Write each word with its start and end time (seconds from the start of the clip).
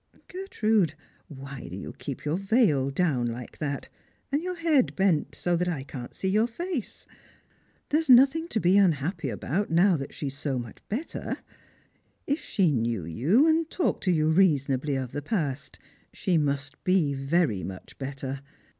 Gertrude, 0.29 0.95
why 1.27 1.67
do 1.67 1.75
you 1.75 1.93
keep 1.93 2.25
your 2.25 2.35
veil 2.39 2.89
down 2.89 3.27
like 3.27 3.59
that, 3.59 3.87
and 4.31 4.41
jHjur 4.41 4.57
head 4.57 4.95
bent 4.95 5.35
so 5.35 5.55
that 5.55 5.67
I 5.67 5.83
can't 5.83 6.15
see 6.15 6.27
your 6.27 6.47
face? 6.47 7.05
There 7.89 7.99
is 7.99 8.09
nothing 8.09 8.47
to 8.47 8.59
be 8.59 8.79
unhappy 8.79 9.27
al)out 9.27 9.69
now 9.69 9.97
that 9.97 10.11
she 10.11 10.25
is 10.25 10.35
so 10.35 10.57
mucli 10.57 10.79
better. 10.89 11.37
If 12.25 12.39
she 12.39 12.71
knew 12.71 13.05
you 13.05 13.45
and 13.47 13.69
talked 13.69 14.03
to 14.05 14.11
you 14.11 14.27
reasonably 14.29 14.95
of 14.95 15.11
the 15.11 15.21
past, 15.21 15.77
she 16.11 16.35
must 16.35 16.83
be 16.83 17.13
very 17.13 17.61
much 17.63 17.95
better. 17.99 18.39